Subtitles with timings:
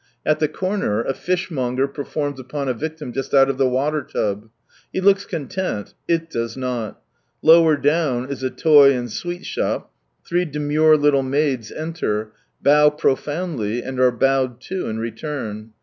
[0.25, 4.49] At the corner a fishmonger performs upon a victim just out of the water tub.
[4.91, 6.99] He looks content, // does not.
[7.43, 9.91] Lower down is a toy and sweet shop;
[10.25, 12.31] three demure little maids enter,
[12.63, 15.71] bow profoundly, and are bowed to, in return.